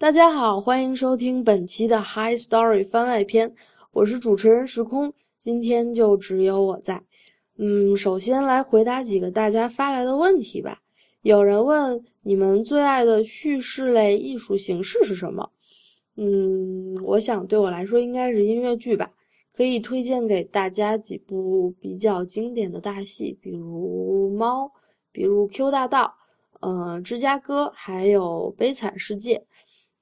[0.00, 3.52] 大家好，欢迎收听本期的《High Story》番外篇，
[3.90, 7.02] 我是主持人时空，今天就只有我在。
[7.56, 10.80] 嗯，首先来回答几个大家发来的问题吧。
[11.22, 15.50] 有人问你们最爱的叙事类艺术形式是什么？
[16.14, 19.10] 嗯，我想对我来说应该是音乐剧吧。
[19.52, 24.66] 可以推荐给大家几部比较经典的大戏，比如《猫》，
[25.10, 26.14] 比如《Q 大道》，
[26.68, 29.38] 呃，《芝加哥》，还有《悲惨世界》。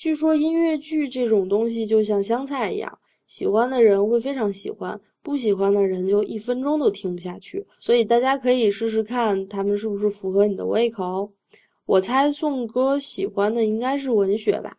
[0.00, 7.66] 据说音乐剧这种东西就像香菜一样，喜欢的人会非常喜欢，不喜欢的人就一分钟都听不下去。
[7.78, 11.30] 所以大家可以试试看，他们是不是符合你的胃口。
[11.84, 14.74] 我猜宋哥喜欢的应该是文学吧。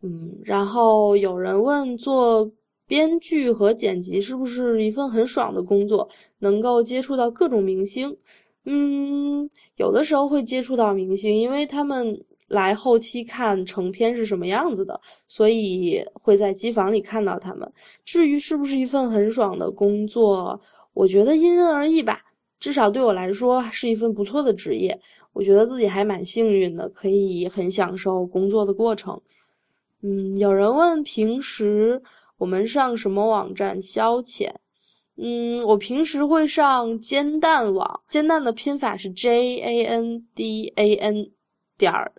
[0.00, 2.50] 嗯，然后有人问做
[2.86, 8.16] 编剧和剪辑是不是一份很爽的工作，能够接触到各种明星。
[8.64, 12.24] 嗯，有的时候会接触到明星，因为他们。
[12.52, 17.70] 来后期看成片是什么样子的，所以会在机房里看到他们。
[18.04, 20.60] 至于是不是一份很爽的工作，
[20.92, 22.22] 我觉得因人而异吧。
[22.60, 24.96] 至少对我来说是一份不错的职业，
[25.32, 29.20] 我觉得自己还蛮幸运的，可以很享受工作的过程。
[30.02, 32.00] 嗯，有人问平时
[32.38, 34.50] 我们上什么网站消遣？
[35.16, 41.30] 嗯，我平时会上煎蛋网，煎蛋的拼法是 J A N D A N
[41.76, 42.12] 点儿。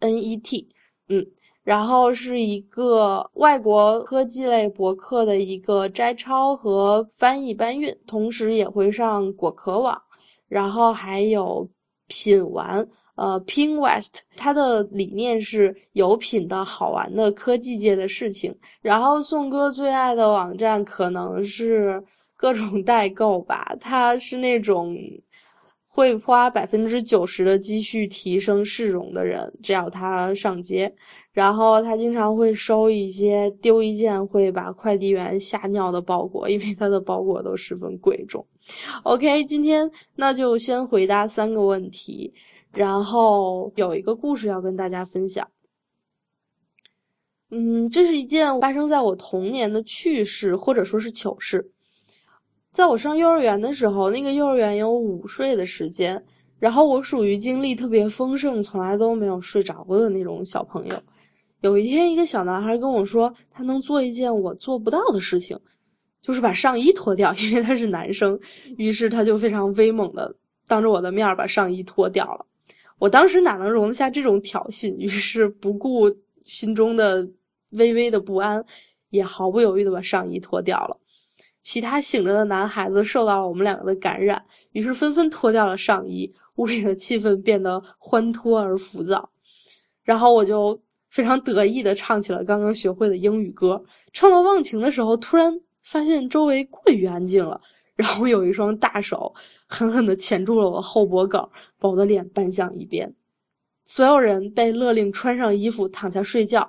[0.00, 0.66] Net，
[1.08, 1.26] 嗯，
[1.62, 10.00] 然后是一个外国科技类博客的一个摘抄和翻译搬运，同时也会上果壳网，
[10.48, 11.68] 然后还有
[12.06, 18.54] 品玩，呃，Pin West，它的理念是有品的好玩的科技界的事情。
[18.80, 22.02] 然后宋哥最爱的网站可能是
[22.36, 24.96] 各种代购吧，他是那种。
[25.92, 30.94] 会花百分之九十的积蓄提升市容的人，只要他上街。
[31.32, 38.44] 然后他经常会收一些丢一件会把快递员吓尿的包裹，因为他的包裹都十分贵重。
[39.04, 42.32] OK，今天那就先回答三个问题，
[42.72, 45.48] 然后有一个故事要跟大家分享。
[47.50, 51.70] 嗯，这是一件发生在我童年的趣事，或者说是糗事。
[52.72, 56.22] 在我上幼儿园的时候，那个幼儿园有午睡的时间，
[56.58, 60.94] 然后我属于精力特别丰盛，从来都没有睡着过的那种小朋友。
[61.62, 65.58] 有一天，一个小男孩跟我说，他能做一件我做不到的事情，
[66.22, 68.38] 就是把上衣脱掉， 因为他是男生。
[68.78, 70.32] 于是他就非常威猛的
[70.68, 72.46] 当着我的面把上衣脱掉了。
[73.00, 76.08] 我当时哪能容得下这种挑衅，于是不顾
[76.44, 77.28] 心中的
[77.70, 78.64] 微微的不安，
[79.10, 80.96] 也毫不犹豫的把上衣脱掉了。
[81.62, 89.28] 其他醒着的男孩子受到了我们两个的感染，于是纷纷脱掉了上衣，屋里的气氛变得欢脱而浮躁。
[90.02, 93.82] 然后我就非常得意地唱起了刚刚学会的英语歌。
[94.12, 97.60] 唱到忘情的时候，突然发现周围过于安静了，
[97.94, 99.32] 然后有一双大手
[99.66, 101.46] 狠狠地钳住了我的后脖梗，
[101.78, 103.14] 把我的脸搬向一边。
[103.84, 106.68] 所有人被勒令穿上衣服，躺下睡觉，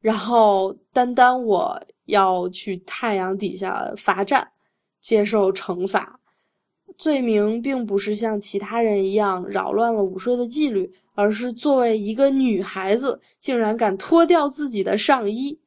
[0.00, 1.78] 然后单单我。
[2.06, 4.52] 要去太阳底下罚站，
[5.00, 6.18] 接受惩罚。
[6.98, 15.58] 罪名并不是像其他人一样扰乱了午睡的纪律，而是作为一个女孩子，竟然敢脱掉自己的上衣。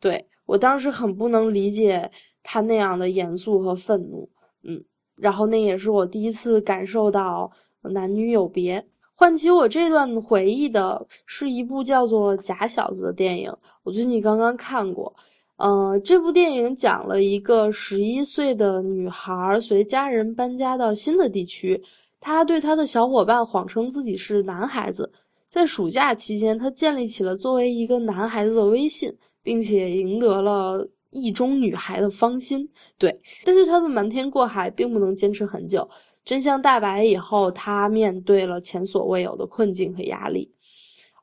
[0.00, 2.10] 对我当时很不能理解
[2.42, 4.28] 他那样的严肃和愤怒。
[4.64, 4.84] 嗯，
[5.16, 7.50] 然后那也是我第一次感受到
[7.82, 8.84] 男女有别。
[9.14, 13.50] 唤起我这段回忆的是一部叫做《假小子》的电影，
[13.84, 15.14] 我最近刚刚看过。
[15.56, 21.80] 呃，这部电影讲了一个十一岁的女孩随家人搬家到新的地区，
[22.20, 25.12] 她对她的小伙伴谎称自己是男孩子。
[25.48, 32.68] 在暑假期间，她建立起了作为一个男孩子的威信，并且赢得了意中女孩的芳心。
[32.98, 35.88] 对，但是她的瞒天过海并不能坚持很久。
[36.24, 40.50] 真相大白以后，她面对了前所未有的困境和压力。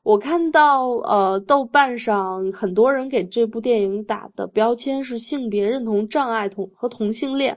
[0.02, 7.56] 我看到，呃，豆瓣上很多人给这部电影打的标签是性别认同障碍同和同性恋。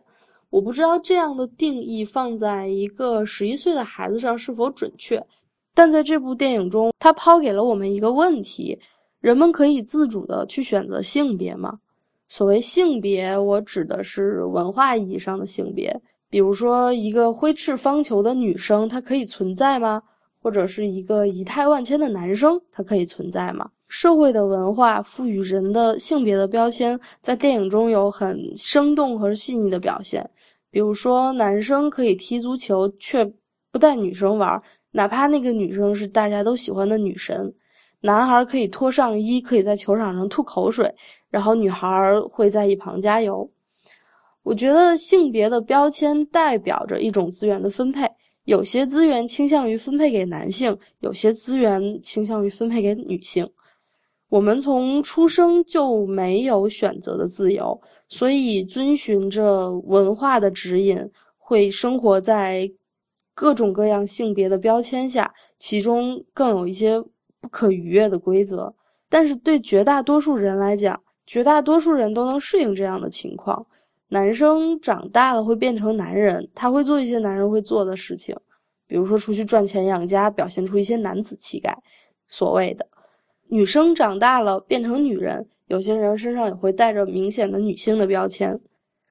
[0.52, 5.26] 我不知道这样的定义放在一个十一岁的孩子上是否准确，
[5.74, 8.78] 但在这部电影中，它抛给了我们一个问题：
[9.20, 11.80] 人们可以自主的去选择性别吗？
[12.28, 16.00] 所谓性别，我指的是文化意义上的性别，
[16.30, 20.04] 比如说一个挥斥方遒的女生，她可以存在吗？
[20.46, 23.68] 或者是一个仪态万千的男生，他可以存在吗？
[23.88, 30.30] 社会的文化赋予人的性别的标签，在电影中有很生动和细腻的表现。
[30.70, 33.26] 比如说，男生可以踢足球，却
[33.72, 34.62] 不带女生玩，
[34.92, 37.52] 哪怕那个女生是大家都喜欢的女神；
[38.02, 40.94] 男孩可以脱上衣，可以在球场上吐口水，
[41.32, 43.50] 然后女孩会在一旁加油。
[44.44, 48.08] 我觉得性别的标签代表着一种资源的分配，
[48.46, 53.48] 有些资源倾向于分配给男性，有些资源倾向于分配给女性。
[54.30, 60.98] 我们从出生就没有选择的自由，所以遵循着文化的指引，
[61.38, 62.70] 会生活在
[63.34, 67.00] 各种各样性别的标签下，其中更有一些
[67.40, 68.74] 不可逾越的规则。
[69.10, 73.66] 但是对绝大多数人来讲，绝大多数人都能适应这样的情况。
[74.16, 78.34] 男生长大了会变成男人，他会做一些男人会做的事情，
[78.88, 81.78] 比如说出去赚钱养家，表现出一些男子气概。
[82.26, 82.88] 所谓的
[83.50, 88.58] 女生长大了变成女人，有些人身上也会带着明显的女性的标签。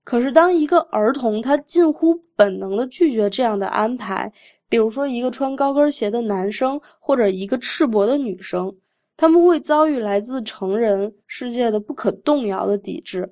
[0.04, 4.32] 可是当一个儿童他近乎本能的拒绝这样的安排，
[4.70, 8.74] 比如说一个穿高跟鞋的男生或者一个赤膊的女生，
[9.18, 13.30] 他们会遭遇来自成人世界的不可动摇的抵制，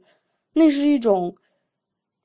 [0.53, 1.35] 那是一种。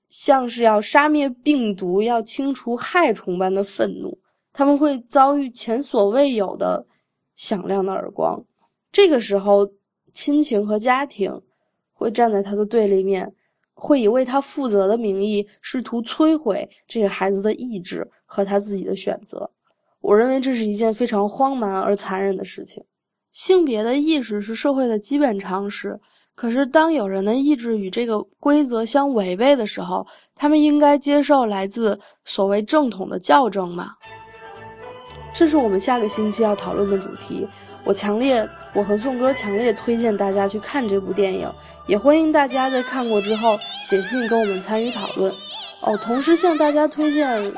[0.09, 4.17] 像是要杀灭病毒、要清除害虫般的愤怒，
[4.53, 6.85] 他们会遭遇前所未有的
[7.35, 8.43] 响亮的耳光。
[8.91, 9.69] 这个时候，
[10.13, 11.41] 亲情和家庭
[11.93, 13.35] 会站在他的对立面，
[13.73, 19.51] 会以为他负责的名义试图摧毁这个孩子的意志和他自己的选择。
[19.99, 22.83] 我认为这是一件非常荒蛮而残忍的事情。
[23.31, 25.99] 性别的意识是社会的基本常识。
[26.37, 30.05] 可是，当有人的意志与这个规则相违背的时候，
[30.35, 33.95] 他们应该接受来自所谓正统的校正吗？
[35.33, 37.47] 这是我们下个星期要讨论的主题。
[37.83, 41.51] 我强烈，我和宋哥强烈推荐大家去看这部电影，
[41.87, 45.33] 也欢迎大家在看过之后写信跟我们参与讨论。
[45.81, 47.51] 哦，同时向大家推荐。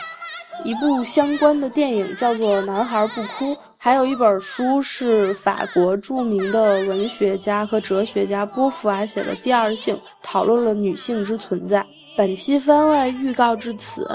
[0.66, 11.86] 一部相关的电影叫做《男孩不哭》，还有一本书是法国著名的文学家和哲学家波伏娃写的《第二性》，讨论了女性之存在。
[12.18, 14.06] 本期番外预告至此，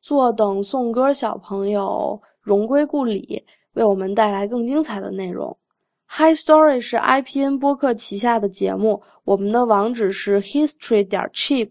[0.00, 5.56] 坐等颂歌小朋友荣归故里，为我们带来更精彩的内容。
[6.08, 11.70] Hi Story 是 IPN 播客旗下的节目，我们的网址是 history 点 cheap。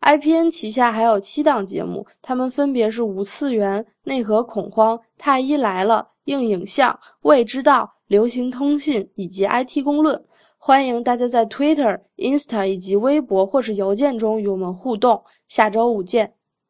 [0.00, 10.24] IPN 旗下还有七档节目，它们分别是无次元、内核恐慌、太医来了、硬影像、未知道、流行通信以及 IT 公论。
[10.56, 15.22] 欢迎大家在 Twitter、Insta 以及微博或是邮件中与我们互动。
[15.48, 16.34] 下周五见。